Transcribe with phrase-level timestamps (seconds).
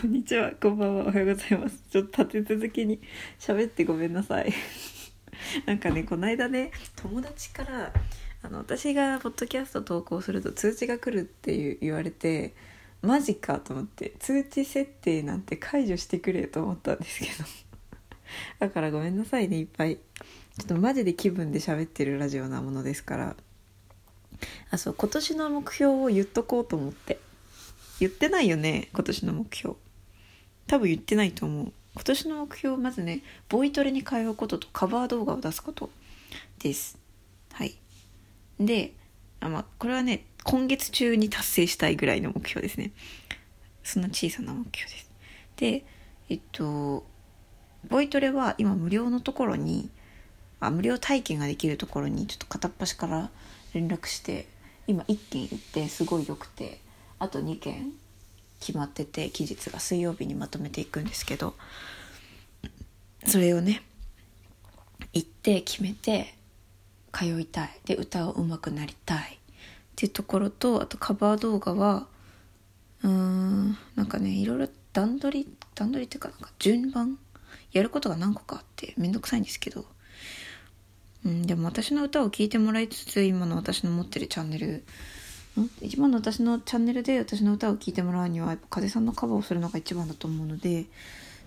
[0.00, 1.82] こんにちは、こんばんは、おはようございます。
[1.90, 3.00] ちょっと立て続けに
[3.40, 4.52] 喋ってごめんなさい。
[5.66, 7.92] なんかね、この間ね、友達から、
[8.42, 12.54] あの、私がポッドキャスト投稿すると通知が来るって言われて、
[13.02, 17.48] マジかと思って、通知設定なんて解除してくれと思ったんですけど。
[18.60, 19.96] だからごめんなさいね、いっぱい。
[19.96, 23.36] ちょっとマジで気分で喋ってるラジオなものですから。
[24.70, 27.18] あ、そう、今年の目標を言っとこうと思って。
[28.00, 29.74] 言ってないよね今年の目標
[30.68, 31.72] 多分言ってないと思う。
[31.94, 35.90] 今年の目標まずねボイトレに通うこととカバー動画を出すこと
[36.60, 36.98] です。
[37.52, 37.74] はい。
[38.60, 38.92] で
[39.40, 42.92] あまこれはね今月中に達成したいぐらいの目標ですね。
[43.82, 45.10] そんな小さな目標です。
[45.56, 45.84] で
[46.28, 47.04] えっと
[47.88, 49.90] ボイトレは今無料のところに
[50.60, 53.30] あ無料体験ができるところにちょっと片っ端から
[53.72, 54.46] 連絡して
[54.86, 56.80] 今1件行ってすごい良くて
[57.18, 57.92] あと2件
[58.60, 61.54] 決まってて期日が水曜日にまとめていくんですけど
[63.26, 63.82] それをね
[65.12, 66.34] 行って決めて
[67.12, 67.70] 通いたい。
[67.84, 69.18] で歌を上手くなりたい。
[69.18, 72.06] っていうところとあとカバー動画は
[73.02, 77.18] うーんなんかねいろいろ段取り段取りっていうかなんか順番
[77.72, 79.84] やることが何個かあってめんどくさいんですけど
[81.26, 84.84] うんでも私の歌を聴いてもらいつつ今の私の持ってるチャンネル
[85.80, 90.86] 一番の私のチャンネルで私の歌を聴いてもらうにはやっぱ風さんのカバーをするのが一番だと思うので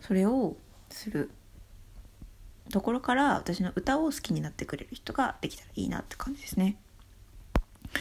[0.02, 0.56] それを
[0.90, 1.30] する
[2.72, 6.78] ところから私の歌を好きになってくれる人ができたらいいなって感じですね。
[7.94, 8.00] あ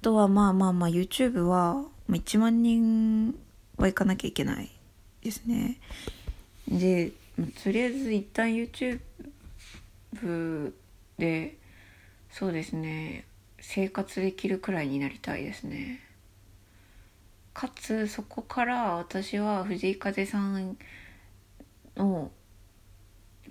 [0.00, 3.34] とはまあまあまあ YouTube は1万人
[3.76, 4.70] は行かなきゃいけない
[5.22, 5.78] ですね。
[6.68, 7.12] で
[7.62, 9.00] とりあえず一旦 YouTube
[11.18, 11.56] で
[12.30, 13.24] そうですね。
[13.62, 16.00] 生活できるくらいになりたいですね。
[17.54, 20.76] かつそこから私は藤井風さん
[21.96, 22.30] の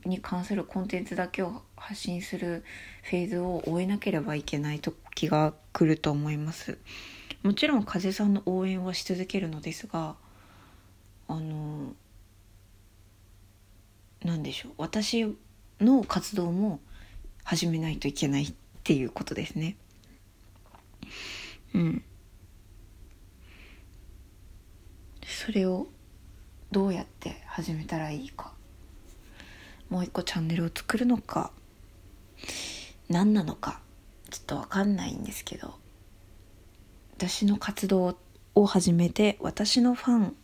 [0.06, 2.64] に関するコンテンツだけを発信する
[3.03, 6.78] フェーズを終えなければいけない時が来ると思います。
[7.44, 10.16] もちろん風さんの応援はし続けるのですが
[11.28, 11.94] あの
[14.24, 14.72] 何でしょう。
[14.78, 15.38] 私
[15.80, 16.81] の活動も
[17.44, 18.53] 始めないといけないっ
[18.84, 19.78] ていうことですね。
[21.74, 22.04] うん。
[25.26, 25.88] それを
[26.72, 28.54] どうやって始めたらいいか。
[29.90, 31.52] もう一個チャンネルを作るのか
[33.09, 33.82] 何なのか
[34.30, 35.82] ちょっと分かんないんですけど。
[37.18, 38.18] 私の活動
[38.56, 40.36] を始めて私のファン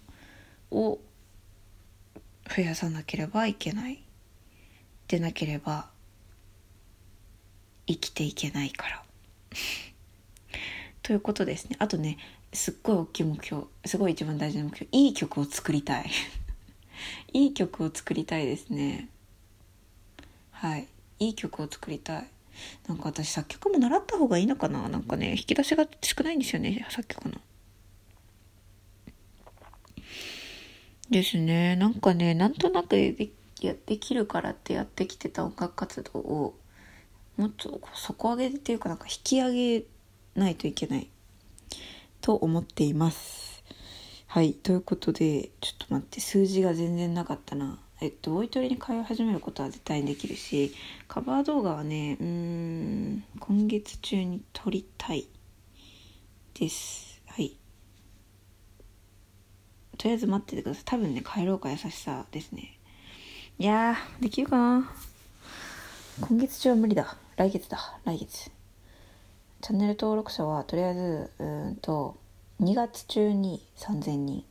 [0.69, 0.99] を
[2.55, 4.03] 増やさなければいけない。
[5.07, 5.89] でなければ
[7.87, 9.03] 生きていけないから。
[11.07, 11.77] ということですね。
[11.79, 12.17] あとね
[12.51, 16.11] すっごい大きい目標すごい一番大事な目標いい曲を作りたい。
[17.31, 19.07] いい曲を作りたいですね。
[20.51, 20.87] はい。
[21.19, 22.27] いい曲を作りたい。
[22.89, 24.89] なんか私作曲も習った方がいいのかな？
[24.89, 27.39] なんかね引き出しが少ないんですよね作曲の。
[31.09, 31.77] ですね。
[31.77, 33.29] なんかねなんとなくで
[33.61, 36.59] やできるからってやってきてた音楽活動を
[37.37, 39.85] もっと底上げっていうかなんか引き上げ
[40.37, 41.09] ないといけない。
[42.21, 43.63] と思っています。
[44.27, 44.53] はい。
[44.53, 46.19] ということでちょっと待って。
[46.21, 47.79] 数字が全然なかったな。
[47.99, 50.71] えっとボイトレに通い始めることは絶対にできるし
[51.07, 55.27] カバー動画はねうーん今月中に撮りたい。
[56.53, 57.21] です。
[57.27, 57.57] はい。
[59.97, 60.83] とりあえず待っててください。
[60.85, 62.77] 多分ね帰ろうか優しさですね。
[63.57, 64.91] いやーできるかな？
[66.21, 67.15] 今月中は無理だ。
[67.35, 67.99] 来月だ。
[68.05, 68.51] 来月。
[69.61, 72.17] チャンネル登録者はとりあえずうんと
[72.61, 74.45] 2月中に3000人。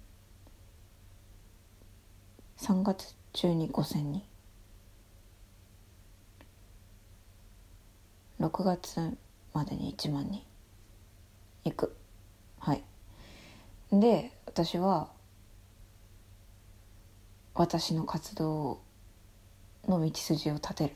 [2.59, 4.23] 3月中に5000人。
[8.41, 9.17] 6月
[9.53, 10.43] までに1万人。
[11.65, 11.97] いく。
[12.59, 12.83] はい。
[13.93, 15.09] で私は
[17.55, 18.81] 私の活動
[19.89, 20.95] の道筋を立てる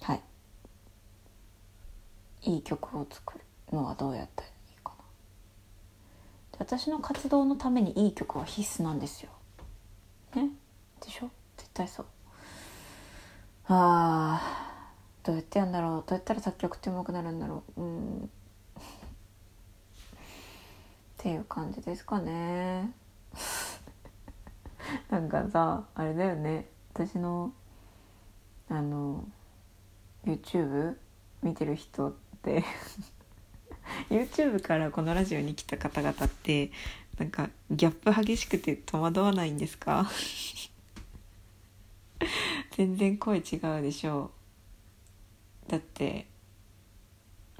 [0.00, 0.20] はい
[2.44, 5.04] いい曲を作るのはどうやったらいいかな。
[6.52, 9.30] で私の活動のためにいい曲は必須なんですよ。
[10.34, 10.50] ね？
[11.00, 11.30] でしょ？
[11.56, 12.06] 絶対そう。
[13.68, 16.04] あーどうやってやんだろう？
[16.06, 17.80] どうやったら作曲ってうまくなるんだろう？
[17.80, 18.24] うん。
[18.24, 18.28] っ
[21.18, 22.92] ていう感じですかね。
[25.10, 26.68] なんかさあれだよね。
[26.92, 27.52] 私の
[28.68, 29.24] あの
[30.24, 30.96] YouTube
[31.42, 32.31] 見てる人って
[34.10, 36.70] YouTube からこのラジオに来た方々って
[37.18, 40.10] なんかギャップ激しくて戸惑わないんですか？
[42.76, 44.30] 全然声違うでしょ
[45.68, 45.70] う。
[45.70, 46.26] だって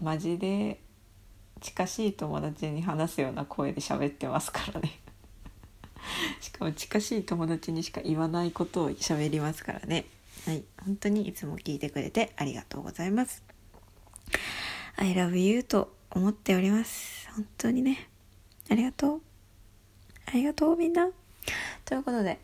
[0.01, 0.81] マジで
[1.61, 4.99] 近しい友達に話すような声で喋ってますからね。
[6.41, 10.07] しかも近しい友達にしか言わないことを喋りますからね。
[10.47, 10.65] はい。
[10.85, 13.43] 本当にいつも聞いてくれてありがとうございます。
[14.97, 18.09] I love you と思っております本当にね
[18.71, 19.21] ありがとう
[20.27, 21.09] ありがとうみんな
[21.85, 22.39] ということで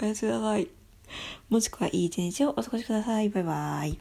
[0.00, 0.68] おやすみなさい。
[1.48, 3.30] もしくはいい一日をお過ごしください。
[3.30, 3.98] バイバイ。